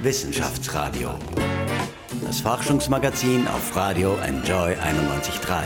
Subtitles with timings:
[0.00, 1.10] Wissenschaftsradio.
[2.24, 5.64] Das Forschungsmagazin auf Radio Enjoy 91.3.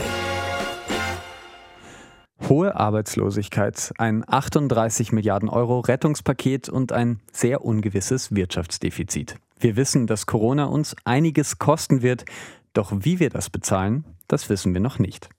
[2.49, 9.35] Hohe Arbeitslosigkeit, ein 38 Milliarden Euro Rettungspaket und ein sehr ungewisses Wirtschaftsdefizit.
[9.59, 12.25] Wir wissen, dass Corona uns einiges kosten wird,
[12.73, 15.29] doch wie wir das bezahlen, das wissen wir noch nicht.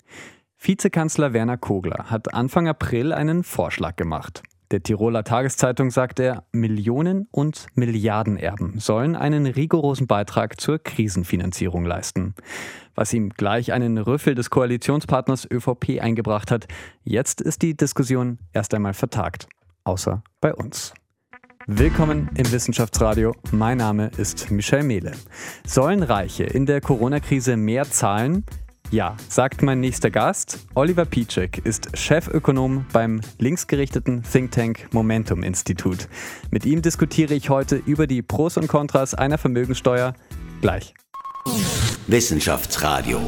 [0.57, 4.45] Vizekanzler Werner Kogler hat Anfang April einen Vorschlag gemacht.
[4.75, 12.35] Der Tiroler Tageszeitung sagt er, Millionen und Milliardenerben sollen einen rigorosen Beitrag zur Krisenfinanzierung leisten.
[12.97, 16.67] Was ihm gleich einen Rüffel des Koalitionspartners ÖVP eingebracht hat.
[17.05, 19.47] Jetzt ist die Diskussion erst einmal vertagt.
[19.85, 20.93] Außer bei uns.
[21.69, 23.33] Willkommen im Wissenschaftsradio.
[23.53, 25.13] Mein Name ist Michel Mehle.
[25.65, 28.45] Sollen Reiche in der Corona-Krise mehr zahlen?
[28.95, 30.69] Ja, sagt mein nächster Gast.
[30.77, 36.09] Oliver Pieczek ist Chefökonom beim linksgerichteten Think Tank Momentum Institut.
[36.53, 40.15] Mit ihm diskutiere ich heute über die Pros und Kontras einer Vermögensteuer.
[40.61, 40.95] Gleich.
[42.07, 43.19] Wissenschaftsradio.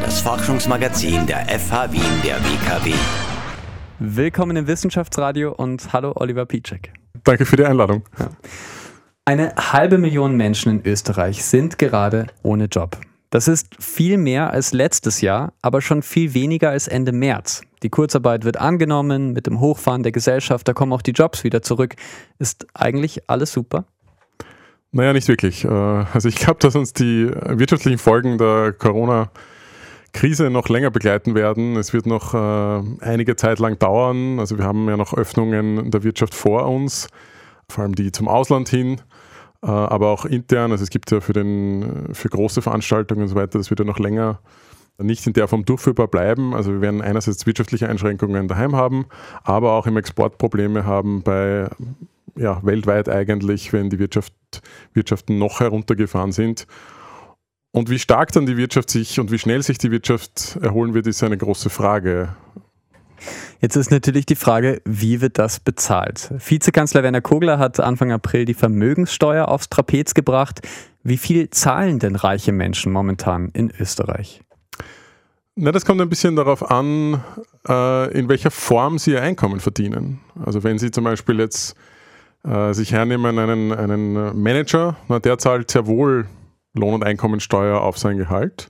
[0.00, 2.94] Das Forschungsmagazin der FH Wien der WKW.
[3.98, 6.94] Willkommen im Wissenschaftsradio und hallo Oliver Pieczek.
[7.22, 8.04] Danke für die Einladung.
[8.18, 8.30] Ja.
[9.26, 12.98] Eine halbe Million Menschen in Österreich sind gerade ohne Job.
[13.30, 17.62] Das ist viel mehr als letztes Jahr, aber schon viel weniger als Ende März.
[17.82, 21.62] Die Kurzarbeit wird angenommen, mit dem Hochfahren der Gesellschaft, da kommen auch die Jobs wieder
[21.62, 21.96] zurück.
[22.38, 23.84] Ist eigentlich alles super?
[24.92, 25.64] Naja, nicht wirklich.
[25.64, 29.30] Äh, also ich glaube, dass uns die wirtschaftlichen Folgen der Corona
[30.12, 31.76] Krise noch länger begleiten werden.
[31.76, 34.40] Es wird noch äh, einige Zeit lang dauern.
[34.40, 37.08] Also wir haben ja noch Öffnungen der Wirtschaft vor uns,
[37.68, 39.02] vor allem die zum Ausland hin.
[39.62, 40.72] Äh, aber auch intern.
[40.72, 43.86] Also es gibt ja für, den, für große Veranstaltungen und so weiter, das wird ja
[43.86, 44.40] noch länger
[44.98, 46.54] nicht in der Form durchführbar bleiben.
[46.54, 49.06] Also wir werden einerseits wirtschaftliche Einschränkungen daheim haben,
[49.42, 51.68] aber auch im Export Probleme haben bei
[52.36, 54.32] ja, weltweit eigentlich, wenn die Wirtschaft,
[54.94, 56.66] Wirtschaften noch heruntergefahren sind.
[57.72, 61.06] Und wie stark dann die Wirtschaft sich und wie schnell sich die Wirtschaft erholen wird,
[61.06, 62.34] ist eine große Frage.
[63.60, 66.30] Jetzt ist natürlich die Frage, wie wird das bezahlt?
[66.38, 70.60] Vizekanzler Werner Kogler hat Anfang April die Vermögenssteuer aufs Trapez gebracht.
[71.02, 74.42] Wie viel zahlen denn reiche Menschen momentan in Österreich?
[75.54, 77.22] Na, das kommt ein bisschen darauf an,
[77.66, 80.20] äh, in welcher Form sie ihr Einkommen verdienen.
[80.44, 81.74] Also wenn sie zum Beispiel jetzt
[82.44, 86.26] äh, sich hernehmen, einen, einen Manager, na, der zahlt sehr wohl
[86.74, 88.68] Lohn- und Einkommensteuer auf sein Gehalt.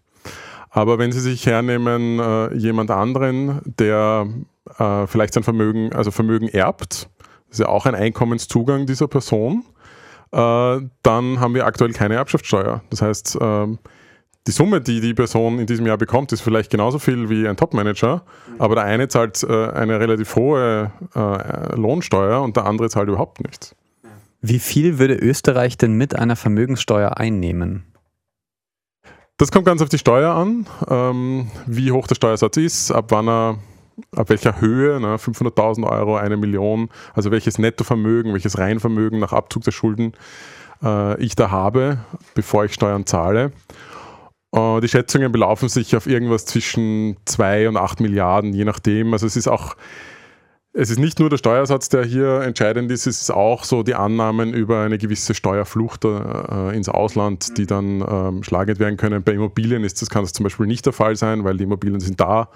[0.76, 4.26] Aber wenn Sie sich hernehmen, äh, jemand anderen, der
[4.78, 7.08] äh, vielleicht sein Vermögen, also Vermögen erbt,
[7.48, 9.64] das ist ja auch ein Einkommenszugang dieser Person,
[10.32, 12.82] äh, dann haben wir aktuell keine Erbschaftssteuer.
[12.90, 13.78] Das heißt, ähm,
[14.46, 17.56] die Summe, die die Person in diesem Jahr bekommt, ist vielleicht genauso viel wie ein
[17.56, 18.22] Topmanager,
[18.58, 23.42] aber der eine zahlt äh, eine relativ hohe äh, Lohnsteuer und der andere zahlt überhaupt
[23.42, 23.74] nichts.
[24.42, 27.84] Wie viel würde Österreich denn mit einer Vermögenssteuer einnehmen?
[29.38, 33.28] Das kommt ganz auf die Steuer an, ähm, wie hoch der Steuersatz ist, ab wann
[33.28, 33.58] er,
[34.14, 39.64] ab welcher Höhe, ne, 500.000 Euro, eine Million, also welches Nettovermögen, welches Reinvermögen nach Abzug
[39.64, 40.12] der Schulden
[40.82, 41.98] äh, ich da habe,
[42.34, 43.52] bevor ich Steuern zahle.
[44.52, 49.12] Äh, die Schätzungen belaufen sich auf irgendwas zwischen 2 und 8 Milliarden, je nachdem.
[49.12, 49.76] Also es ist auch
[50.78, 53.94] es ist nicht nur der Steuersatz, der hier entscheidend ist, es ist auch so die
[53.94, 59.22] Annahmen über eine gewisse Steuerflucht äh, ins Ausland, die dann ähm, schlagend werden können.
[59.22, 62.00] Bei Immobilien ist das, kann das zum Beispiel nicht der Fall sein, weil die Immobilien
[62.00, 62.50] sind da.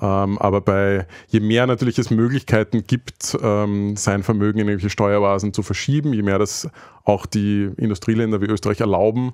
[0.00, 5.52] Ähm, aber bei je mehr natürlich es Möglichkeiten gibt, ähm, sein Vermögen in irgendwelche Steueroasen
[5.52, 6.70] zu verschieben, je mehr das
[7.08, 9.32] auch die Industrieländer wie Österreich erlauben,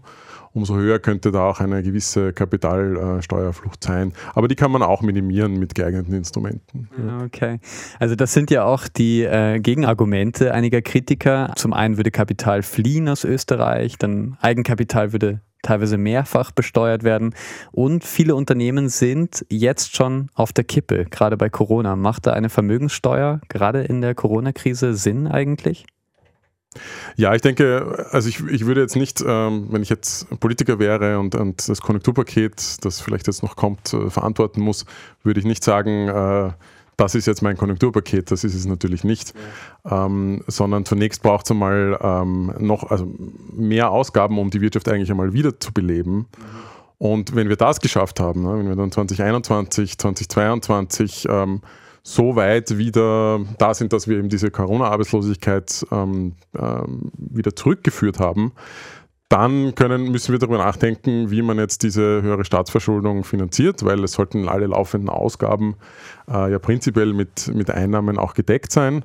[0.53, 4.13] umso höher könnte da auch eine gewisse Kapitalsteuerflucht sein.
[4.35, 6.89] Aber die kann man auch minimieren mit geeigneten Instrumenten.
[7.25, 7.59] Okay.
[7.99, 11.53] Also das sind ja auch die äh, Gegenargumente einiger Kritiker.
[11.57, 17.35] Zum einen würde Kapital fliehen aus Österreich, dann Eigenkapital würde teilweise mehrfach besteuert werden.
[17.73, 21.97] Und viele Unternehmen sind jetzt schon auf der Kippe, gerade bei Corona.
[21.97, 25.87] Macht da eine Vermögenssteuer gerade in der Corona-Krise Sinn eigentlich?
[27.17, 31.19] Ja, ich denke, also ich, ich würde jetzt nicht, ähm, wenn ich jetzt Politiker wäre
[31.19, 34.87] und, und das Konjunkturpaket, das vielleicht jetzt noch kommt, äh, verantworten muss,
[35.23, 36.53] würde ich nicht sagen, äh,
[36.97, 39.35] das ist jetzt mein Konjunkturpaket, das ist es natürlich nicht,
[39.85, 40.07] ja.
[40.07, 43.13] ähm, sondern zunächst braucht es einmal ähm, noch also
[43.53, 46.15] mehr Ausgaben, um die Wirtschaft eigentlich einmal wieder zu beleben.
[46.17, 46.27] Mhm.
[46.99, 51.61] Und wenn wir das geschafft haben, ne, wenn wir dann 2021, 2022 ähm,
[52.07, 58.53] so weit wieder da sind, dass wir eben diese Corona-Arbeitslosigkeit ähm, ähm, wieder zurückgeführt haben,
[59.31, 64.13] dann können, müssen wir darüber nachdenken, wie man jetzt diese höhere Staatsverschuldung finanziert, weil es
[64.13, 65.77] sollten alle laufenden Ausgaben
[66.29, 69.03] äh, ja prinzipiell mit, mit Einnahmen auch gedeckt sein.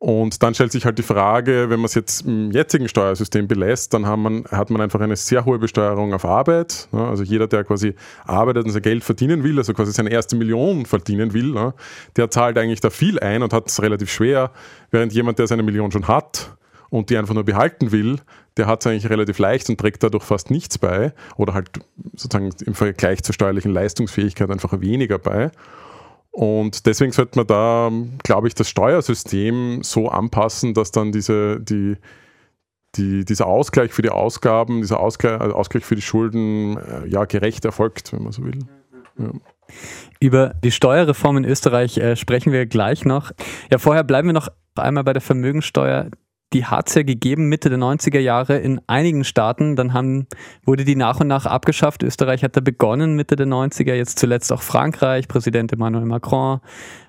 [0.00, 3.92] Und dann stellt sich halt die Frage, wenn man es jetzt im jetzigen Steuersystem belässt,
[3.92, 6.88] dann man, hat man einfach eine sehr hohe Besteuerung auf Arbeit.
[6.90, 7.06] Ne?
[7.06, 7.94] Also jeder, der quasi
[8.24, 11.74] arbeitet und sein Geld verdienen will, also quasi seine erste Million verdienen will, ne?
[12.16, 14.52] der zahlt eigentlich da viel ein und hat es relativ schwer,
[14.90, 16.56] während jemand, der seine Million schon hat
[16.88, 18.20] und die einfach nur behalten will,
[18.56, 21.68] der hat es eigentlich relativ leicht und trägt dadurch fast nichts bei oder halt
[22.16, 25.50] sozusagen im Vergleich zur steuerlichen Leistungsfähigkeit einfach weniger bei.
[26.32, 27.90] Und deswegen sollte man da,
[28.22, 31.96] glaube ich, das Steuersystem so anpassen, dass dann diese, die,
[32.94, 37.24] die, dieser Ausgleich für die Ausgaben, dieser Ausgleich, also Ausgleich für die Schulden äh, ja
[37.24, 38.58] gerecht erfolgt, wenn man so will.
[39.18, 39.30] Ja.
[40.20, 43.32] Über die Steuerreform in Österreich äh, sprechen wir gleich noch.
[43.70, 46.10] Ja, vorher bleiben wir noch einmal bei der Vermögensteuer
[46.52, 49.76] die hat es ja gegeben Mitte der 90er Jahre in einigen Staaten.
[49.76, 50.26] Dann haben,
[50.64, 52.02] wurde die nach und nach abgeschafft.
[52.02, 55.28] Österreich hat da begonnen Mitte der 90er, jetzt zuletzt auch Frankreich.
[55.28, 56.60] Präsident Emmanuel Macron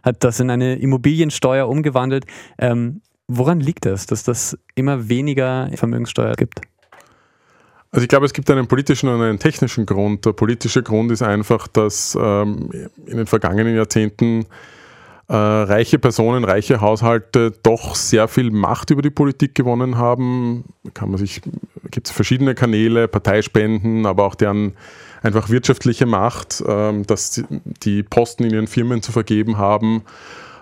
[0.04, 2.26] hat das in eine Immobiliensteuer umgewandelt.
[2.60, 6.62] Ähm, woran liegt das, dass das immer weniger Vermögenssteuer gibt?
[7.90, 10.26] Also ich glaube, es gibt einen politischen und einen technischen Grund.
[10.26, 12.70] Der politische Grund ist einfach, dass ähm,
[13.06, 14.46] in den vergangenen Jahrzehnten
[15.32, 20.66] äh, reiche Personen, reiche Haushalte doch sehr viel Macht über die Politik gewonnen haben.
[20.94, 21.42] Kann man sich,
[21.90, 24.74] gibt es verschiedene Kanäle, Parteispenden, aber auch deren
[25.22, 30.04] einfach wirtschaftliche Macht, äh, dass die Posten in ihren Firmen zu vergeben haben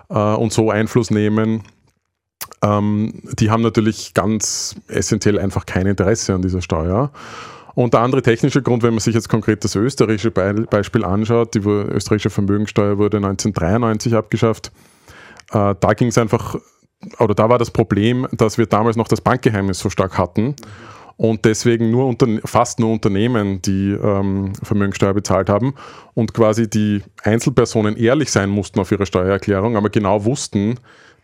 [0.08, 1.64] äh, und so Einfluss nehmen.
[2.62, 7.10] Ähm, die haben natürlich ganz essentiell einfach kein Interesse an dieser Steuer.
[7.80, 11.60] Und der andere technische Grund, wenn man sich jetzt konkret das österreichische Beispiel anschaut, die
[11.60, 14.70] österreichische Vermögensteuer wurde 1993 abgeschafft.
[15.50, 16.56] Äh, da ging es einfach,
[17.18, 20.56] oder da war das Problem, dass wir damals noch das Bankgeheimnis so stark hatten
[21.16, 25.72] und deswegen nur unter, fast nur Unternehmen die ähm, Vermögensteuer bezahlt haben
[26.12, 30.78] und quasi die Einzelpersonen ehrlich sein mussten auf ihre Steuererklärung, aber genau wussten,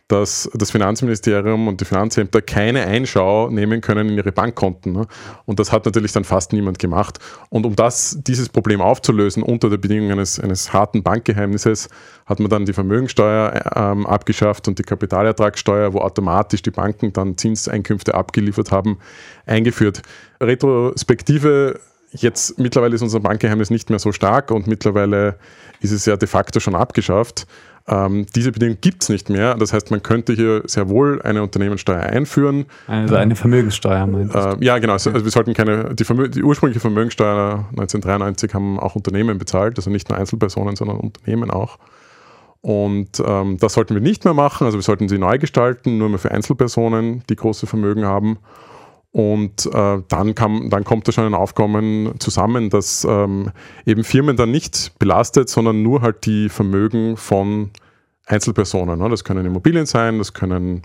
[0.07, 4.93] dass das Finanzministerium und die Finanzämter keine Einschau nehmen können in ihre Bankkonten.
[4.93, 5.07] Ne?
[5.45, 7.19] Und das hat natürlich dann fast niemand gemacht.
[7.49, 11.89] Und um das, dieses Problem aufzulösen unter der Bedingung eines, eines harten Bankgeheimnisses,
[12.25, 17.37] hat man dann die Vermögensteuer ähm, abgeschafft und die Kapitalertragssteuer, wo automatisch die Banken dann
[17.37, 18.99] Zinseinkünfte abgeliefert haben,
[19.45, 20.01] eingeführt.
[20.41, 21.79] Retrospektive
[22.13, 25.37] Jetzt mittlerweile ist unser Bankgeheimnis nicht mehr so stark und mittlerweile
[25.81, 27.45] ist es ja de facto schon abgeschafft.
[27.89, 29.55] Ähm, diese Bedingung gibt es nicht mehr.
[29.55, 32.65] Das heißt, man könnte hier sehr wohl eine Unternehmenssteuer einführen.
[32.87, 34.39] Also eine Vermögenssteuer, meinst du?
[34.39, 34.93] Äh, ja, genau.
[34.93, 39.77] Also, also wir sollten keine, die, Vermö die ursprüngliche Vermögenssteuer 1993 haben auch Unternehmen bezahlt,
[39.77, 41.77] also nicht nur Einzelpersonen, sondern Unternehmen auch.
[42.61, 44.65] Und ähm, das sollten wir nicht mehr machen.
[44.65, 48.39] Also wir sollten sie neu gestalten, nur mehr für Einzelpersonen, die große Vermögen haben.
[49.17, 53.49] Und äh, dann, kam, dann kommt da schon ein Aufkommen zusammen, dass ähm,
[53.83, 57.71] eben Firmen dann nicht belastet, sondern nur halt die Vermögen von
[58.27, 58.99] Einzelpersonen.
[58.99, 59.09] Ne?
[59.09, 60.83] Das können Immobilien sein, das können,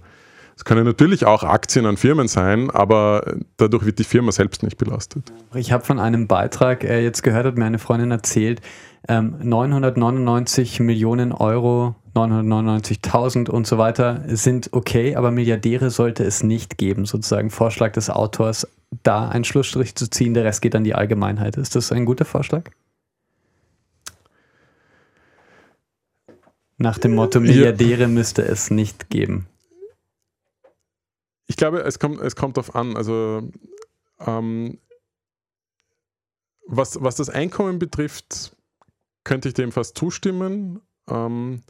[0.54, 4.78] das können natürlich auch Aktien an Firmen sein, aber dadurch wird die Firma selbst nicht
[4.78, 5.30] belastet.
[5.54, 8.62] Ich habe von einem Beitrag äh, jetzt gehört, hat mir eine Freundin erzählt,
[9.08, 16.78] ähm, 999 Millionen Euro 999.000 und so weiter sind okay, aber Milliardäre sollte es nicht
[16.78, 18.68] geben, sozusagen Vorschlag des Autors,
[19.02, 21.56] da einen Schlussstrich zu ziehen, der Rest geht an die Allgemeinheit.
[21.56, 22.70] Ist das ein guter Vorschlag?
[26.76, 29.46] Nach dem Motto, Milliardäre müsste es nicht geben.
[31.46, 32.96] Ich glaube, es kommt, es kommt darauf an.
[32.96, 33.50] Also,
[34.26, 34.78] ähm,
[36.66, 38.56] was, was das Einkommen betrifft,
[39.24, 40.80] könnte ich dem fast zustimmen.
[41.08, 41.62] Ähm,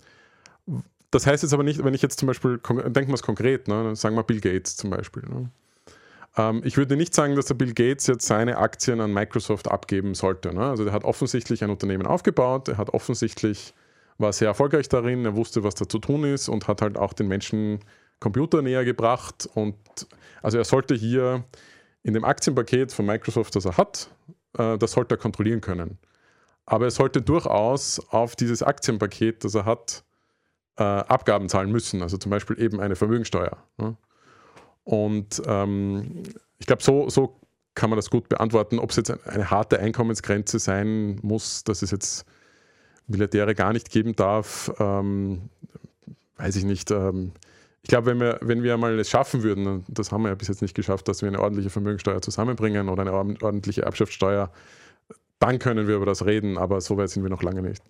[1.11, 3.95] das heißt jetzt aber nicht, wenn ich jetzt zum Beispiel, denken wir es konkret, ne,
[3.95, 5.23] sagen wir Bill Gates zum Beispiel.
[5.29, 5.51] Ne.
[6.37, 10.15] Ähm, ich würde nicht sagen, dass der Bill Gates jetzt seine Aktien an Microsoft abgeben
[10.15, 10.55] sollte.
[10.55, 10.65] Ne.
[10.65, 13.75] Also der hat offensichtlich ein Unternehmen aufgebaut, er hat offensichtlich,
[14.19, 17.13] war sehr erfolgreich darin, er wusste, was da zu tun ist und hat halt auch
[17.13, 17.81] den Menschen
[18.19, 19.49] Computer näher gebracht.
[19.55, 19.77] Und
[20.43, 21.45] also er sollte hier
[22.03, 24.09] in dem Aktienpaket von Microsoft, das er hat,
[24.57, 25.99] äh, das sollte er kontrollieren können.
[26.67, 30.05] Aber er sollte durchaus auf dieses Aktienpaket, das er hat,
[30.79, 33.57] äh, Abgaben zahlen müssen, also zum Beispiel eben eine Vermögensteuer.
[33.77, 33.97] Ne?
[34.85, 36.23] Und ähm,
[36.59, 37.41] ich glaube, so, so
[37.75, 38.79] kann man das gut beantworten.
[38.79, 42.25] Ob es jetzt eine harte Einkommensgrenze sein muss, dass es jetzt
[43.07, 45.51] Milliardäre gar nicht geben darf, ähm,
[46.37, 46.91] weiß ich nicht.
[46.91, 47.33] Ähm,
[47.83, 50.49] ich glaube, wenn wir, wenn wir mal es schaffen würden, das haben wir ja bis
[50.49, 54.53] jetzt nicht geschafft, dass wir eine ordentliche Vermögensteuer zusammenbringen oder eine ordentliche Erbschaftssteuer,
[55.43, 57.83] dann können wir über das reden, aber so weit sind wir noch lange nicht.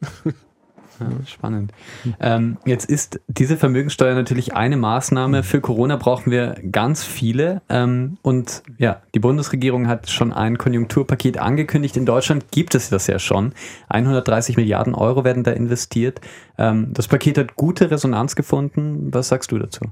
[1.27, 1.73] Spannend.
[2.21, 5.43] Ähm, jetzt ist diese Vermögenssteuer natürlich eine Maßnahme.
[5.43, 7.63] Für Corona brauchen wir ganz viele.
[7.69, 11.97] Ähm, und ja, die Bundesregierung hat schon ein Konjunkturpaket angekündigt.
[11.97, 13.53] In Deutschland gibt es das ja schon.
[13.89, 16.21] 130 Milliarden Euro werden da investiert.
[16.59, 19.13] Ähm, das Paket hat gute Resonanz gefunden.
[19.13, 19.87] Was sagst du dazu?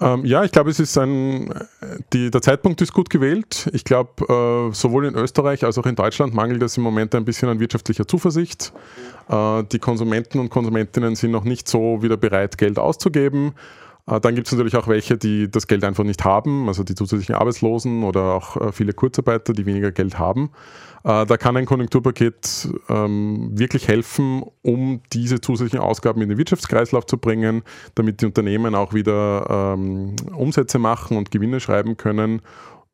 [0.00, 1.52] Ähm, ja, ich glaube, es ist ein,
[2.12, 3.68] die, der Zeitpunkt ist gut gewählt.
[3.74, 7.24] Ich glaube, äh, sowohl in Österreich als auch in Deutschland mangelt es im Moment ein
[7.24, 8.72] bisschen an wirtschaftlicher Zuversicht.
[9.28, 13.52] Äh, die Konsumenten und Konsumentinnen sind noch nicht so wieder bereit, Geld auszugeben.
[14.10, 16.94] Äh, dann gibt es natürlich auch welche, die das Geld einfach nicht haben, also die
[16.94, 20.50] zusätzlichen Arbeitslosen oder auch äh, viele Kurzarbeiter, die weniger Geld haben.
[21.04, 27.06] Äh, da kann ein Konjunkturpaket ähm, wirklich helfen, um diese zusätzlichen Ausgaben in den Wirtschaftskreislauf
[27.06, 27.62] zu bringen,
[27.94, 32.42] damit die Unternehmen auch wieder ähm, Umsätze machen und Gewinne schreiben können,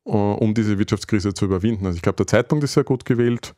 [0.04, 1.84] um diese Wirtschaftskrise zu überwinden.
[1.84, 3.56] Also ich glaube, der Zeitpunkt ist sehr gut gewählt.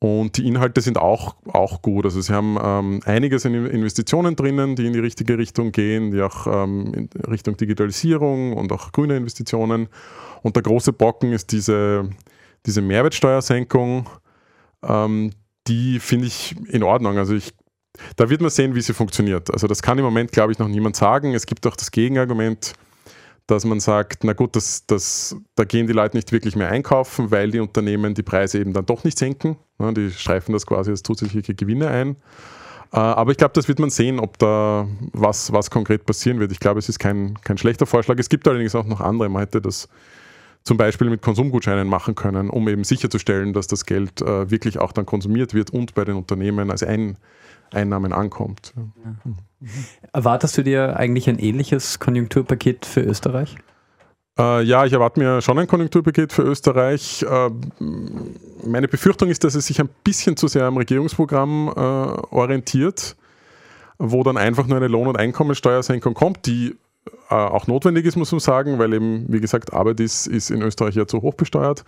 [0.00, 2.04] Und die Inhalte sind auch, auch gut.
[2.04, 6.22] Also sie haben ähm, einiges in Investitionen drinnen, die in die richtige Richtung gehen, die
[6.22, 9.88] auch ähm, in Richtung Digitalisierung und auch grüne Investitionen.
[10.42, 12.08] Und der große Brocken ist diese,
[12.64, 14.08] diese Mehrwertsteuersenkung.
[14.84, 15.32] Ähm,
[15.66, 17.18] die finde ich in Ordnung.
[17.18, 17.52] Also ich,
[18.14, 19.52] da wird man sehen, wie sie funktioniert.
[19.52, 21.34] Also das kann im Moment, glaube ich, noch niemand sagen.
[21.34, 22.74] Es gibt auch das Gegenargument,
[23.48, 27.30] dass man sagt, na gut, das, das, da gehen die Leute nicht wirklich mehr einkaufen,
[27.30, 29.56] weil die Unternehmen die Preise eben dann doch nicht senken.
[29.78, 32.16] Die streifen das quasi als zusätzliche Gewinne ein.
[32.92, 36.52] Äh, aber ich glaube, das wird man sehen, ob da was, was konkret passieren wird.
[36.52, 38.18] Ich glaube, es ist kein, kein schlechter Vorschlag.
[38.18, 39.30] Es gibt allerdings auch noch andere.
[39.30, 39.88] Man hätte das
[40.68, 44.92] zum Beispiel mit Konsumgutscheinen machen können, um eben sicherzustellen, dass das Geld äh, wirklich auch
[44.92, 47.16] dann konsumiert wird und bei den Unternehmen als ein,
[47.72, 48.74] Einnahmen ankommt.
[48.76, 49.32] Ja.
[50.12, 53.56] Erwartest du dir eigentlich ein ähnliches Konjunkturpaket für Österreich?
[54.38, 57.22] Äh, ja, ich erwarte mir schon ein Konjunkturpaket für Österreich.
[57.22, 57.50] Äh,
[58.62, 63.16] meine Befürchtung ist, dass es sich ein bisschen zu sehr am Regierungsprogramm äh, orientiert,
[63.98, 66.76] wo dann einfach nur eine Lohn- und Einkommensteuersenkung kommt, die
[67.30, 70.62] äh, auch notwendig ist, muss man sagen, weil eben, wie gesagt, Arbeit ist, ist in
[70.62, 71.84] Österreich ja zu hoch besteuert.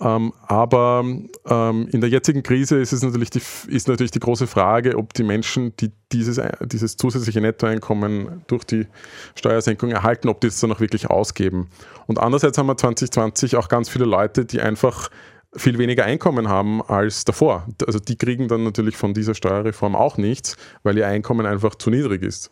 [0.00, 1.04] Ähm, aber
[1.46, 5.12] ähm, in der jetzigen Krise ist es natürlich die, ist natürlich die große Frage, ob
[5.12, 8.86] die Menschen, die dieses, dieses zusätzliche Nettoeinkommen durch die
[9.34, 11.68] Steuersenkung erhalten, ob die es dann auch wirklich ausgeben.
[12.06, 15.10] Und andererseits haben wir 2020 auch ganz viele Leute, die einfach
[15.54, 17.66] viel weniger Einkommen haben als davor.
[17.86, 21.90] Also die kriegen dann natürlich von dieser Steuerreform auch nichts, weil ihr Einkommen einfach zu
[21.90, 22.50] niedrig ist.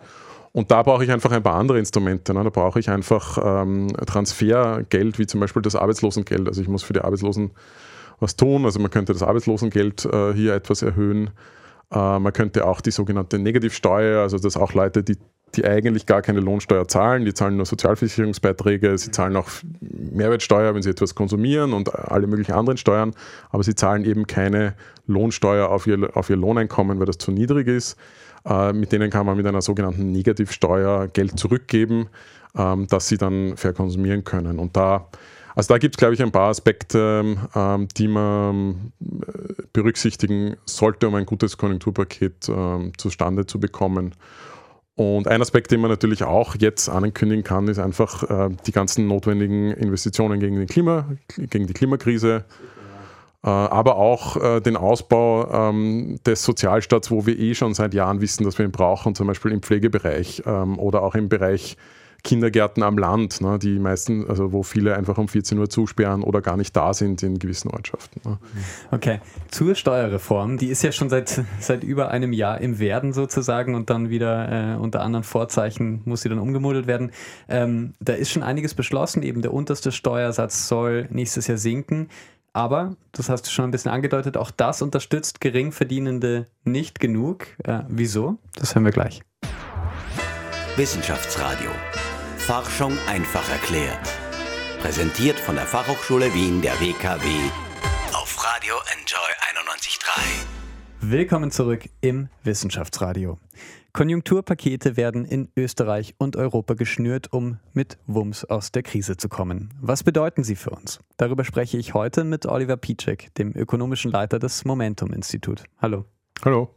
[0.52, 2.34] Und da brauche ich einfach ein paar andere Instrumente.
[2.34, 2.42] Ne?
[2.42, 6.48] Da brauche ich einfach ähm, Transfergeld, wie zum Beispiel das Arbeitslosengeld.
[6.48, 7.50] Also ich muss für die Arbeitslosen
[8.20, 8.64] was tun.
[8.64, 11.30] Also man könnte das Arbeitslosengeld äh, hier etwas erhöhen.
[11.92, 15.16] Äh, man könnte auch die sogenannte Negativsteuer, also dass auch Leute, die,
[15.54, 19.48] die eigentlich gar keine Lohnsteuer zahlen, die zahlen nur Sozialversicherungsbeiträge, sie zahlen auch
[19.80, 23.14] Mehrwertsteuer, wenn sie etwas konsumieren und alle möglichen anderen Steuern,
[23.50, 24.74] aber sie zahlen eben keine
[25.06, 27.96] Lohnsteuer auf ihr, auf ihr Lohneinkommen, weil das zu niedrig ist.
[28.44, 32.08] Äh, mit denen kann man mit einer sogenannten Negativsteuer Geld zurückgeben,
[32.56, 34.58] ähm, das sie dann verkonsumieren können.
[34.58, 35.08] Und da,
[35.54, 41.08] also da gibt es, glaube ich, ein paar Aspekte, ähm, die man äh, berücksichtigen sollte,
[41.08, 44.14] um ein gutes Konjunkturpaket ähm, zustande zu bekommen.
[44.98, 49.06] Und ein Aspekt, den man natürlich auch jetzt ankündigen kann, ist einfach äh, die ganzen
[49.06, 52.44] notwendigen Investitionen gegen, den Klima, gegen die Klimakrise
[53.44, 58.20] äh, aber auch äh, den Ausbau ähm, des Sozialstaats, wo wir eh schon seit Jahren
[58.20, 61.76] wissen, dass wir ihn brauchen, zum Beispiel im Pflegebereich ähm, oder auch im Bereich
[62.24, 66.40] Kindergärten am Land, ne, die meisten, also wo viele einfach um 14 Uhr zusperren oder
[66.40, 68.20] gar nicht da sind in gewissen Ortschaften.
[68.24, 68.38] Ne.
[68.90, 69.20] Okay,
[69.50, 73.88] zur Steuerreform, die ist ja schon seit, seit über einem Jahr im Werden sozusagen und
[73.90, 77.12] dann wieder äh, unter anderen Vorzeichen muss sie dann umgemodelt werden.
[77.48, 82.08] Ähm, da ist schon einiges beschlossen, eben der unterste Steuersatz soll nächstes Jahr sinken.
[82.52, 87.46] Aber, das hast du schon ein bisschen angedeutet, auch das unterstützt Geringverdienende nicht genug.
[87.62, 88.38] Äh, wieso?
[88.56, 89.22] Das hören wir gleich.
[90.76, 91.70] Wissenschaftsradio.
[92.48, 94.08] Forschung einfach erklärt.
[94.80, 97.26] Präsentiert von der Fachhochschule Wien der WKW
[98.14, 99.28] auf Radio Enjoy
[99.76, 100.20] 91.3.
[101.02, 103.38] Willkommen zurück im Wissenschaftsradio.
[103.92, 109.74] Konjunkturpakete werden in Österreich und Europa geschnürt, um mit Wumms aus der Krise zu kommen.
[109.82, 111.00] Was bedeuten sie für uns?
[111.18, 115.64] Darüber spreche ich heute mit Oliver Piczek, dem ökonomischen Leiter des Momentum-Institut.
[115.82, 116.06] Hallo.
[116.42, 116.74] Hallo.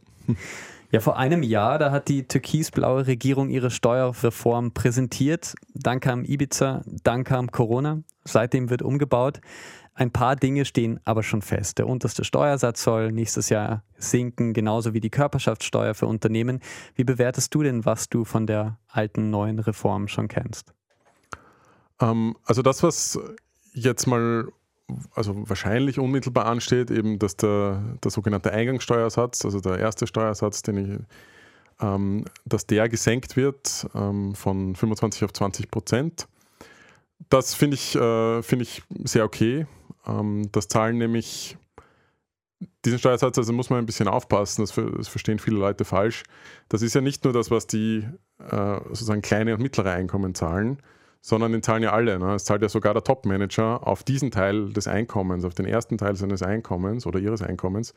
[0.92, 5.54] Ja, vor einem Jahr, da hat die türkisblaue Regierung ihre Steuerreform präsentiert.
[5.72, 8.02] Dann kam Ibiza, dann kam Corona.
[8.24, 9.40] Seitdem wird umgebaut.
[9.94, 11.78] Ein paar Dinge stehen aber schon fest.
[11.78, 16.60] Der unterste Steuersatz soll nächstes Jahr sinken, genauso wie die Körperschaftssteuer für Unternehmen.
[16.94, 20.74] Wie bewertest du denn, was du von der alten neuen Reform schon kennst?
[22.02, 23.18] Ähm, also das, was
[23.72, 24.46] jetzt mal
[25.14, 30.76] also wahrscheinlich unmittelbar ansteht, eben dass der, der sogenannte Eingangssteuersatz, also der erste Steuersatz, den
[30.76, 31.00] ich,
[31.80, 36.28] ähm, dass der gesenkt wird ähm, von 25 auf 20 Prozent.
[37.28, 39.66] Das finde ich, äh, find ich sehr okay.
[40.06, 41.56] Ähm, das zahlen nämlich
[42.84, 46.24] diesen Steuersatz, also muss man ein bisschen aufpassen, das, das, verstehen viele Leute falsch.
[46.68, 48.06] Das ist ja nicht nur das, was die
[48.38, 50.78] äh, sozusagen kleine und mittlere Einkommen zahlen,
[51.22, 52.18] sondern den zahlen ja alle.
[52.18, 52.34] Ne?
[52.34, 56.16] Es zahlt ja sogar der Top-Manager auf diesen Teil des Einkommens, auf den ersten Teil
[56.16, 57.94] seines Einkommens oder ihres Einkommens,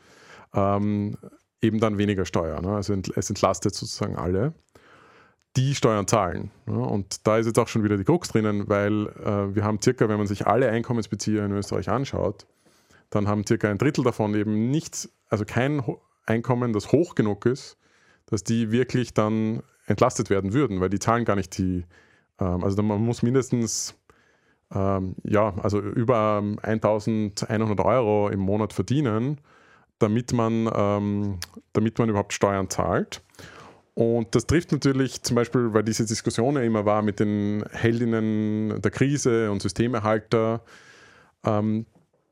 [0.53, 1.17] ähm,
[1.59, 2.61] eben dann weniger Steuer.
[2.61, 2.75] Ne?
[2.75, 4.53] Also es entlastet sozusagen alle,
[5.57, 6.51] die Steuern zahlen.
[6.67, 6.77] Ne?
[6.77, 10.07] Und da ist jetzt auch schon wieder die Krux drinnen, weil äh, wir haben circa,
[10.07, 12.45] wenn man sich alle Einkommensbezieher in Österreich anschaut,
[13.09, 15.83] dann haben circa ein Drittel davon eben nichts, also kein
[16.27, 17.77] Einkommen, das hoch genug ist,
[18.27, 21.85] dass die wirklich dann entlastet werden würden, weil die zahlen gar nicht die,
[22.39, 23.95] ähm, also man muss mindestens
[24.73, 29.39] ähm, ja, also über 1100 Euro im Monat verdienen,
[29.99, 31.39] damit man, ähm,
[31.73, 33.21] damit man überhaupt Steuern zahlt.
[33.93, 38.81] Und das trifft natürlich zum Beispiel, weil diese Diskussion ja immer war mit den Heldinnen
[38.81, 40.61] der Krise und Systemerhalter,
[41.45, 41.85] ähm,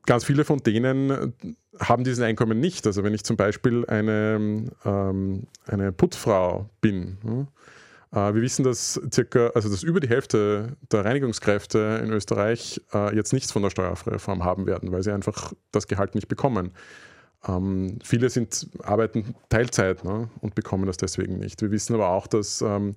[0.04, 1.32] ganz viele von denen
[1.80, 2.86] haben dieses Einkommen nicht.
[2.86, 7.46] Also wenn ich zum Beispiel eine, ähm, eine Putzfrau bin, hm, äh,
[8.14, 13.32] wir wissen, dass circa, also dass über die Hälfte der Reinigungskräfte in Österreich äh, jetzt
[13.32, 16.72] nichts von der Steuerreform haben werden, weil sie einfach das Gehalt nicht bekommen.
[17.46, 21.60] Ähm, viele sind, arbeiten Teilzeit ne, und bekommen das deswegen nicht.
[21.60, 22.94] Wir wissen aber auch, dass ähm,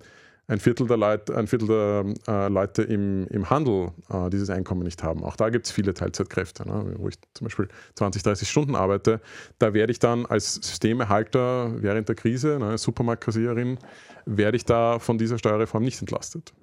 [0.48, 4.84] ein Viertel der, Leut, ein Viertel der äh, Leute im, im Handel äh, dieses Einkommen
[4.84, 5.24] nicht haben.
[5.24, 6.94] Auch da gibt es viele Teilzeitkräfte, ne?
[6.98, 9.20] wo ich zum Beispiel 20, 30 Stunden arbeite.
[9.60, 13.78] Da werde ich dann als Systemerhalter während der Krise, ne, Supermarktkassiererin,
[14.26, 16.54] werde ich da von dieser Steuerreform nicht entlastet.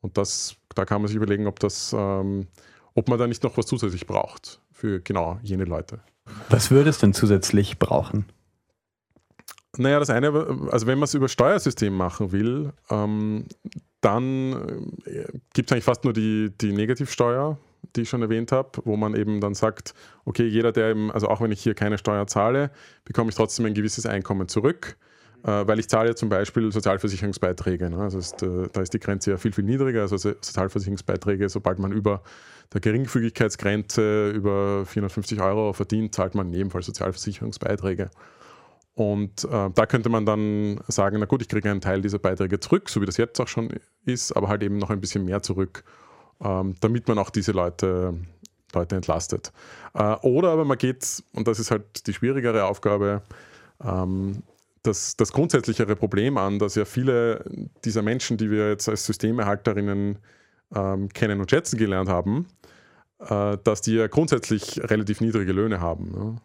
[0.00, 2.46] Und das, da kann man sich überlegen, ob, das, ähm,
[2.94, 6.00] ob man da nicht noch was zusätzlich braucht für genau jene Leute.
[6.50, 8.26] Was würde es denn zusätzlich brauchen?
[9.78, 10.28] Naja, das eine,
[10.70, 13.46] also wenn man es über Steuersystem machen will, ähm,
[14.00, 14.52] dann
[15.04, 17.58] äh, gibt es eigentlich fast nur die, die Negativsteuer,
[17.94, 19.94] die ich schon erwähnt habe, wo man eben dann sagt,
[20.24, 22.70] okay, jeder, der eben, also auch wenn ich hier keine Steuer zahle,
[23.04, 24.96] bekomme ich trotzdem ein gewisses Einkommen zurück,
[25.44, 27.90] äh, weil ich zahle zum Beispiel Sozialversicherungsbeiträge.
[27.90, 27.98] Ne?
[27.98, 30.02] Also ist, äh, da ist die Grenze ja viel, viel niedriger.
[30.02, 32.22] Also Sozialversicherungsbeiträge, sobald man über
[32.72, 38.10] der Geringfügigkeitsgrenze über 450 Euro verdient, zahlt man ebenfalls Sozialversicherungsbeiträge.
[38.98, 42.58] Und äh, da könnte man dann sagen, na gut, ich kriege einen Teil dieser Beiträge
[42.58, 43.70] zurück, so wie das jetzt auch schon
[44.04, 45.84] ist, aber halt eben noch ein bisschen mehr zurück,
[46.40, 48.14] ähm, damit man auch diese Leute,
[48.74, 49.52] Leute entlastet.
[49.94, 53.22] Äh, oder aber man geht, und das ist halt die schwierigere Aufgabe,
[53.84, 54.42] ähm,
[54.82, 57.44] das, das grundsätzlichere Problem an, dass ja viele
[57.84, 60.18] dieser Menschen, die wir jetzt als Systemerhalterinnen
[60.74, 62.48] ähm, kennen und schätzen gelernt haben,
[63.20, 66.10] äh, dass die ja grundsätzlich relativ niedrige Löhne haben.
[66.10, 66.36] Ne?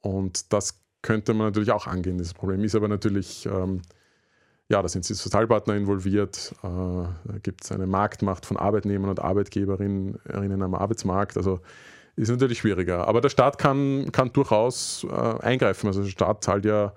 [0.00, 2.18] Und das könnte man natürlich auch angehen.
[2.18, 3.82] Das Problem ist aber natürlich, ähm,
[4.68, 9.20] ja, da sind die Sozialpartner involviert, äh, da gibt es eine Marktmacht von Arbeitnehmern und
[9.20, 11.36] Arbeitgeberinnen am Arbeitsmarkt.
[11.36, 11.60] Also
[12.16, 13.08] ist natürlich schwieriger.
[13.08, 15.86] Aber der Staat kann, kann durchaus äh, eingreifen.
[15.86, 16.92] Also der Staat zahlt ja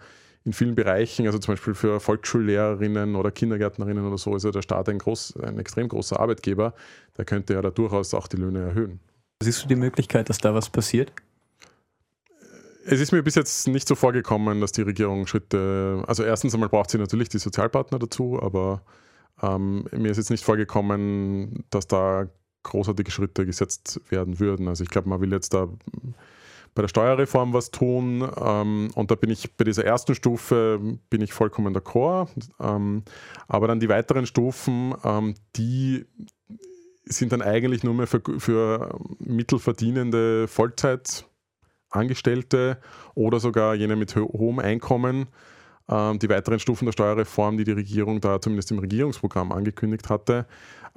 [0.45, 4.61] in vielen Bereichen, also zum Beispiel für Volksschullehrerinnen oder Kindergärtnerinnen oder so, ist ja der
[4.61, 6.73] Staat ein, groß, ein extrem großer Arbeitgeber.
[7.17, 8.99] Der könnte ja da durchaus auch die Löhne erhöhen.
[9.41, 11.13] Siehst du die Möglichkeit, dass da was passiert?
[12.85, 16.69] Es ist mir bis jetzt nicht so vorgekommen, dass die Regierung Schritte, also erstens einmal
[16.69, 18.81] braucht sie natürlich die Sozialpartner dazu, aber
[19.41, 22.27] ähm, mir ist jetzt nicht vorgekommen, dass da
[22.63, 24.67] großartige Schritte gesetzt werden würden.
[24.67, 25.67] Also ich glaube, man will jetzt da
[26.75, 31.21] bei der Steuerreform was tun ähm, und da bin ich bei dieser ersten Stufe bin
[31.21, 32.29] ich vollkommen d'accord.
[32.59, 33.03] Ähm,
[33.47, 36.05] aber dann die weiteren Stufen, ähm, die
[37.05, 41.25] sind dann eigentlich nur mehr für, für mittelverdienende Vollzeit
[41.93, 42.77] Angestellte
[43.15, 45.27] oder sogar jene mit ho hohem Einkommen.
[45.89, 50.45] Ähm, die weiteren Stufen der Steuerreform, die die Regierung da zumindest im Regierungsprogramm angekündigt hatte,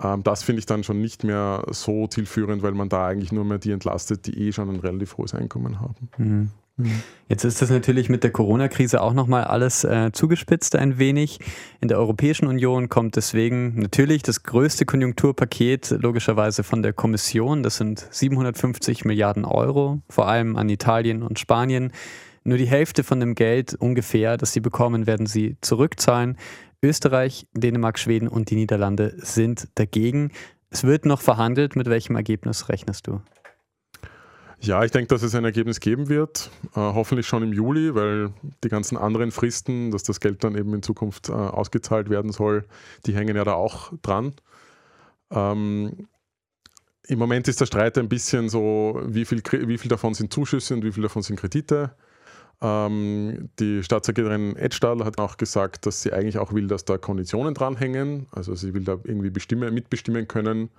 [0.03, 3.45] ähm, das finde ich dann schon nicht mehr so zielführend, weil man da eigentlich nur
[3.45, 6.09] mehr die entlastet, die eh schon ein relativ hohes Einkommen haben.
[6.19, 6.51] Mhm.
[6.77, 7.03] Mhm.
[7.29, 11.41] Jetzt ist das natürlich mit der Corona-Krise auch nochmal alles äh, zugespitzt ein wenig.
[11.81, 17.63] In der Europäischen Union kommt deswegen natürlich das größte Konjunkturpaket logischerweise von der Kommission.
[17.63, 21.93] Das sind 750 Milliarden Euro, vor allem an Italien und Spanien.
[22.45, 26.37] Nur die Hälfte von dem Geld ungefähr, das sie bekommen, werden sie zurückzahlen.
[26.81, 30.31] Österreich, Dänemark, Schweden und die Niederlande sind dagegen.
[30.71, 31.75] Es wird noch verhandelt.
[31.75, 33.21] Mit welchem Ergebnis rechnest du?
[34.61, 36.51] Ja, ich denke, dass es ein Ergebnis geben wird.
[36.75, 38.33] Äh, hoffentlich schon im Juli, weil
[38.65, 42.65] die ganzen anderen Fristen, dass das Geld dann eben in Zukunft äh, ausgezahlt werden soll,
[43.05, 44.35] die hängen ja da auch dran.
[45.31, 46.09] Ähm,
[47.07, 50.75] Im Moment ist der Streit ein bisschen so, wie viel, wie viel davon sind Zuschüsse
[50.75, 51.95] und wie viel davon sind Kredite.
[52.63, 57.55] Ähm, die Staatssekretärin Edstadler hat auch gesagt, dass sie eigentlich auch will, dass da Konditionen
[57.55, 58.27] dranhängen.
[58.33, 60.71] Also sie will da irgendwie bestimmen, mitbestimmen können,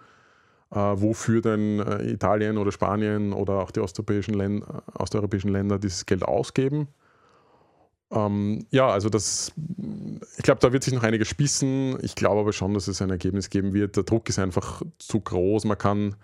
[0.75, 6.23] wofür denn äh, Italien oder Spanien oder auch die osteuropäischen, Länder, osteuropäischen Länder dieses Geld
[6.23, 6.89] ausgeben.
[8.12, 9.51] Ähm, ja, also das,
[10.38, 11.97] ich glaube, da wird sich noch einiges spießen.
[12.01, 13.95] Ich glaube aber schon, dass es ein Ergebnis geben wird.
[13.95, 15.65] Der Druck ist einfach zu groß.
[15.65, 16.15] Man kann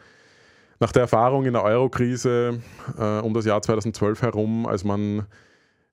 [0.80, 2.62] nach der Erfahrung in der Euro-Krise
[2.98, 5.26] äh, um das Jahr 2012 herum, als man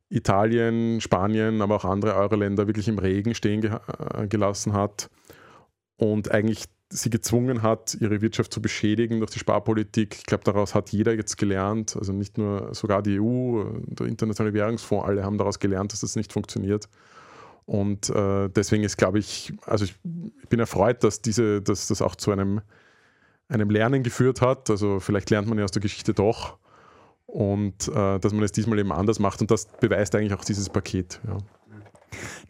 [0.08, 3.70] Italien, Spanien, aber auch andere Euro-Länder wirklich im Regen stehen ge
[4.14, 5.08] äh, gelassen hat
[5.96, 10.16] und eigentlich sie gezwungen hat, ihre Wirtschaft zu beschädigen durch die Sparpolitik.
[10.18, 14.52] Ich glaube, daraus hat jeder jetzt gelernt, also nicht nur sogar die EU, der Internationale
[14.52, 16.88] Währungsfonds, alle haben daraus gelernt, dass das nicht funktioniert.
[17.64, 19.94] Und äh, deswegen ist, glaube ich, also ich,
[20.42, 22.60] ich, bin erfreut, dass, diese, dass das auch zu einem,
[23.48, 24.68] einem Lernen geführt hat.
[24.68, 26.58] Also vielleicht lernt man ja aus der Geschichte doch
[27.26, 29.40] und äh, dass man es diesmal eben anders macht.
[29.40, 31.20] Und das beweist eigentlich auch dieses Paket.
[31.24, 31.38] Ja.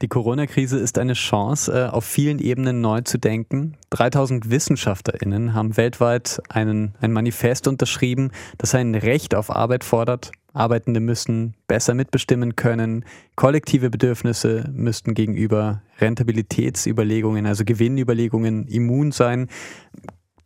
[0.03, 3.77] Die Corona-Krise ist eine Chance, äh, auf vielen Ebenen neu zu denken.
[3.90, 10.33] 3000 WissenschaftlerInnen haben weltweit einen, ein Manifest unterschrieben, das ein Recht auf Arbeit fordert.
[10.53, 13.05] Arbeitende müssen besser mitbestimmen können.
[13.37, 19.49] Kollektive Bedürfnisse müssten gegenüber Rentabilitätsüberlegungen, also Gewinnüberlegungen immun sein.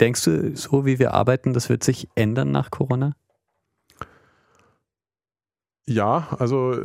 [0.00, 3.14] Denkst du, so wie wir arbeiten, das wird sich ändern nach Corona?
[5.86, 6.76] Ja, also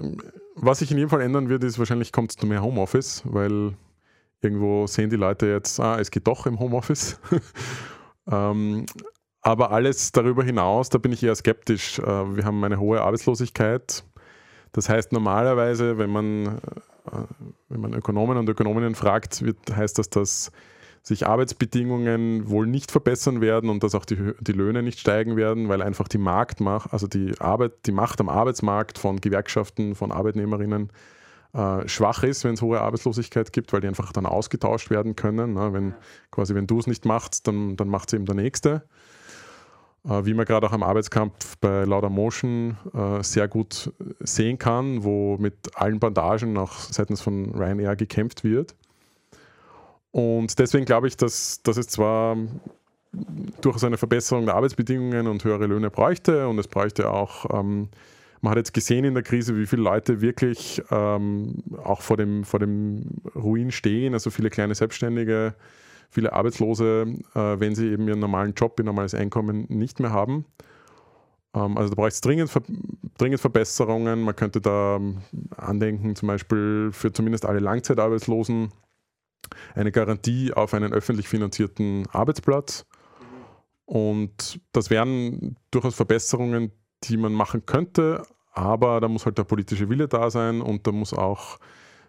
[0.55, 3.73] was sich in jedem Fall ändern wird, ist wahrscheinlich kommt es zu mehr Homeoffice, weil
[4.41, 7.19] irgendwo sehen die Leute jetzt, ah, es geht doch im Homeoffice.
[8.31, 8.85] ähm,
[9.41, 11.99] aber alles darüber hinaus, da bin ich eher skeptisch.
[11.99, 14.03] Äh, wir haben eine hohe Arbeitslosigkeit.
[14.73, 17.23] Das heißt, normalerweise, wenn man, äh,
[17.69, 20.51] wenn man Ökonomen und Ökonominnen fragt, wird, heißt das, dass
[21.09, 25.67] sich Arbeitsbedingungen wohl nicht verbessern werden und dass auch die, die Löhne nicht steigen werden,
[25.67, 30.91] weil einfach die Marktmacht, also die Arbeit, die Macht am Arbeitsmarkt von Gewerkschaften, von Arbeitnehmerinnen
[31.53, 35.53] äh, schwach ist, wenn es hohe Arbeitslosigkeit gibt, weil die einfach dann ausgetauscht werden können.
[35.53, 35.73] Ne?
[35.73, 35.95] Wenn
[36.29, 38.83] quasi, wenn du es nicht machst, dann, dann macht es eben der Nächste.
[40.05, 45.03] Äh, wie man gerade auch am Arbeitskampf bei Lauda Motion äh, sehr gut sehen kann,
[45.03, 48.75] wo mit allen Bandagen auch seitens von Ryanair gekämpft wird.
[50.11, 52.37] Und deswegen glaube ich, dass, dass es zwar
[53.61, 57.89] durchaus eine Verbesserung der Arbeitsbedingungen und höhere Löhne bräuchte und es bräuchte auch, ähm,
[58.41, 62.43] man hat jetzt gesehen in der Krise, wie viele Leute wirklich ähm, auch vor dem,
[62.45, 63.03] vor dem
[63.35, 65.55] Ruin stehen, also viele kleine Selbstständige,
[66.09, 70.45] viele Arbeitslose, äh, wenn sie eben ihren normalen Job, ihr normales Einkommen nicht mehr haben.
[71.53, 72.51] Ähm, also da braucht es dringend,
[73.17, 74.21] dringend Verbesserungen.
[74.21, 75.17] Man könnte da ähm,
[75.57, 78.69] andenken, zum Beispiel für zumindest alle Langzeitarbeitslosen
[79.75, 82.85] eine Garantie auf einen öffentlich finanzierten Arbeitsplatz.
[83.85, 86.71] Und das wären durchaus Verbesserungen,
[87.05, 90.91] die man machen könnte, aber da muss halt der politische Wille da sein und da
[90.91, 91.59] muss auch,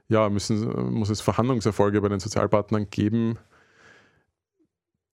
[0.08, 3.38] ja, müssen, muss es Verhandlungserfolge bei den Sozialpartnern geben,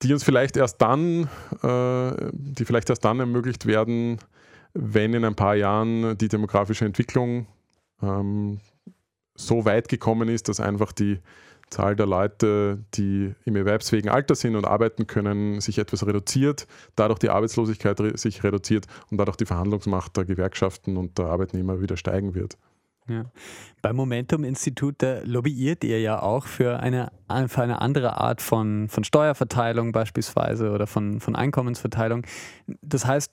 [0.01, 1.29] die uns vielleicht erst dann,
[1.63, 4.17] äh, die vielleicht erst dann ermöglicht werden,
[4.73, 7.47] wenn in ein paar Jahren die demografische Entwicklung
[8.01, 8.59] ähm,
[9.35, 11.19] so weit gekommen ist, dass einfach die
[11.69, 17.19] Zahl der Leute, die im erwerbsfähigen Alter sind und arbeiten können, sich etwas reduziert, dadurch
[17.19, 22.35] die Arbeitslosigkeit sich reduziert und dadurch die Verhandlungsmacht der Gewerkschaften und der Arbeitnehmer wieder steigen
[22.35, 22.57] wird.
[23.09, 23.25] Ja.
[23.81, 27.11] Beim Momentum-Institut lobbyiert ihr ja auch für eine,
[27.47, 32.25] für eine andere Art von, von Steuerverteilung beispielsweise oder von, von Einkommensverteilung.
[32.81, 33.31] Das heißt,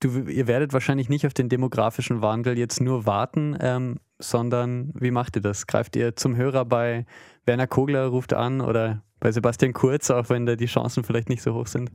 [0.00, 5.10] du, ihr werdet wahrscheinlich nicht auf den demografischen Wandel jetzt nur warten, ähm, sondern wie
[5.10, 5.66] macht ihr das?
[5.66, 7.06] Greift ihr zum Hörer bei
[7.44, 11.42] Werner Kogler, ruft an oder bei Sebastian Kurz, auch wenn da die Chancen vielleicht nicht
[11.42, 11.90] so hoch sind?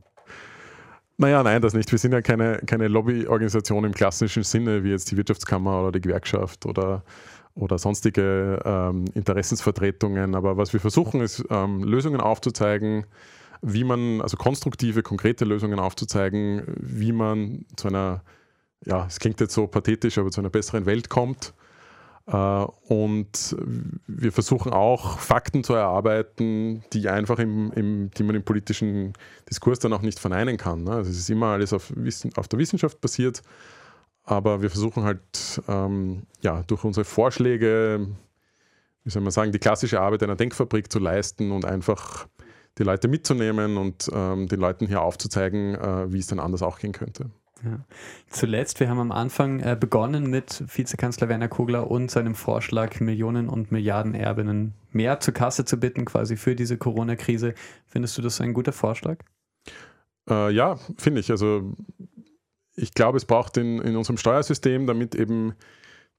[1.16, 1.90] Naja, nein, das nicht.
[1.92, 6.00] Wir sind ja keine, keine Lobbyorganisation im klassischen Sinne, wie jetzt die Wirtschaftskammer oder die
[6.00, 7.04] Gewerkschaft oder,
[7.54, 10.34] oder sonstige ähm, Interessensvertretungen.
[10.34, 13.06] Aber was wir versuchen, ist ähm, Lösungen aufzuzeigen,
[13.66, 18.22] wie man, also konstruktive, konkrete Lösungen aufzuzeigen, wie man zu einer,
[18.84, 21.54] ja, es klingt jetzt so pathetisch, aber zu einer besseren Welt kommt.
[22.26, 23.56] Äh, und
[24.06, 29.14] wir versuchen auch Fakten zu erarbeiten, die einfach im, im, die man im politischen
[29.48, 30.84] Diskurs dann auch nicht verneinen kann.
[30.84, 30.92] Ne?
[30.92, 31.90] Also es ist immer alles auf,
[32.36, 33.42] auf der Wissenschaft basiert,
[34.24, 38.08] aber wir versuchen halt ähm, ja, durch unsere Vorschläge,
[39.04, 42.26] wie soll man sagen, die klassische Arbeit einer Denkfabrik zu leisten und einfach
[42.78, 46.78] die Leute mitzunehmen und ähm, den Leuten hier aufzuzeigen, äh, wie es dann anders auch
[46.78, 47.30] gehen könnte.
[47.64, 47.84] Ja.
[48.28, 53.48] Zuletzt, wir haben am Anfang äh, begonnen mit Vizekanzler Werner Kogler und seinem Vorschlag, Millionen
[53.48, 57.54] und Milliarden Erbinnen mehr zur Kasse zu bitten, quasi für diese Corona-Krise.
[57.86, 59.18] Findest du das ein guter Vorschlag?
[60.28, 61.30] Äh, ja, finde ich.
[61.30, 61.74] Also
[62.74, 65.54] ich glaube, es braucht in, in unserem Steuersystem, damit eben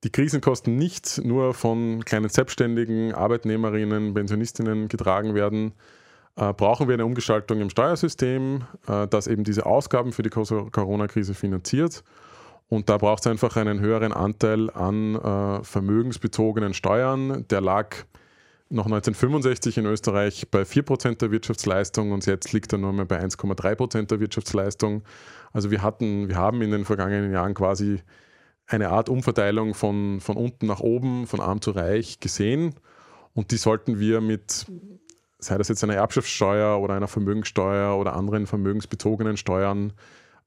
[0.03, 5.73] die Krisenkosten nicht nur von kleinen Selbstständigen, Arbeitnehmerinnen, Pensionistinnen getragen werden,
[6.35, 11.33] äh, brauchen wir eine Umgestaltung im Steuersystem, äh, das eben diese Ausgaben für die Corona-Krise
[11.33, 12.03] finanziert.
[12.67, 17.47] Und da braucht es einfach einen höheren Anteil an äh, vermögensbezogenen Steuern.
[17.49, 17.95] Der lag
[18.69, 23.19] noch 1965 in Österreich bei 4% der Wirtschaftsleistung und jetzt liegt er nur mehr bei
[23.23, 25.03] 1,3% der Wirtschaftsleistung.
[25.53, 28.01] Also wir hatten, wir haben in den vergangenen Jahren quasi
[28.67, 32.73] eine Art Umverteilung von, von unten nach oben, von arm zu reich gesehen.
[33.33, 34.65] Und die sollten wir mit,
[35.45, 39.93] sei das jetzt eine Erbschaftssteuer oder einer Vermögenssteuer oder anderen vermögensbezogenen Steuern,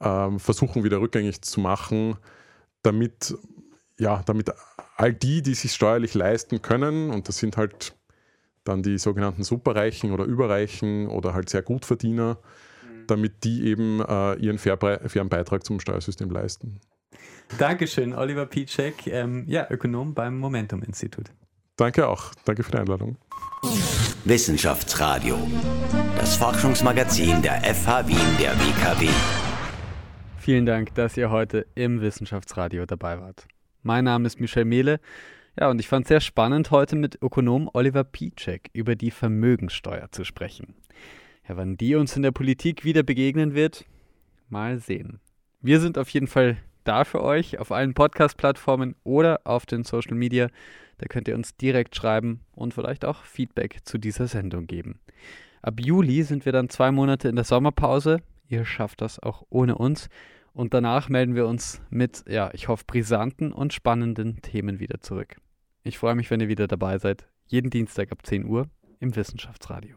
[0.00, 2.16] ähm, versuchen wieder rückgängig zu machen,
[2.82, 3.36] damit,
[3.98, 4.50] ja, damit
[4.96, 7.94] all die, die sich steuerlich leisten können, und das sind halt
[8.64, 12.38] dann die sogenannten Superreichen oder Überreichen oder halt sehr Gutverdiener,
[12.82, 13.06] mhm.
[13.06, 16.80] damit die eben äh, ihren fairen Beitrag zum Steuersystem leisten.
[17.56, 21.30] Dankeschön, Oliver Piczek, ähm, ja, Ökonom beim Momentum-Institut.
[21.78, 22.32] Danke auch.
[22.44, 23.16] Danke für die Einladung.
[24.24, 25.38] Wissenschaftsradio,
[26.16, 29.08] das Forschungsmagazin der FH Wien der WKW.
[30.38, 33.46] Vielen Dank, dass ihr heute im Wissenschaftsradio dabei wart.
[33.84, 34.98] Mein Name ist Michel Mehle.
[35.56, 40.10] Ja, und ich fand es sehr spannend, heute mit Ökonom Oliver Piczek über die Vermögenssteuer
[40.10, 40.74] zu sprechen.
[41.48, 43.84] Ja, wann die uns in der Politik wieder begegnen wird,
[44.48, 45.20] mal sehen.
[45.60, 50.16] Wir sind auf jeden Fall da für euch auf allen Podcast-Plattformen oder auf den Social
[50.16, 50.48] Media.
[50.98, 55.00] Da könnt ihr uns direkt schreiben und vielleicht auch Feedback zu dieser Sendung geben.
[55.62, 58.18] Ab Juli sind wir dann zwei Monate in der Sommerpause.
[58.48, 60.08] Ihr schafft das auch ohne uns.
[60.52, 65.36] Und danach melden wir uns mit, ja, ich hoffe, brisanten und spannenden Themen wieder zurück.
[65.84, 67.28] Ich freue mich, wenn ihr wieder dabei seid.
[67.46, 68.66] Jeden Dienstag ab 10 Uhr
[68.98, 69.96] im Wissenschaftsradio.